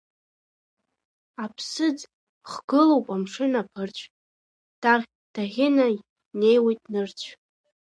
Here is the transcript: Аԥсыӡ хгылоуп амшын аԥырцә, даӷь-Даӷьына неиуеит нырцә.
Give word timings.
Аԥсыӡ 1.43 1.99
хгылоуп 2.51 3.05
амшын 3.15 3.53
аԥырцә, 3.61 4.03
даӷь-Даӷьына 4.81 5.85
неиуеит 6.39 6.83
нырцә. 6.91 7.29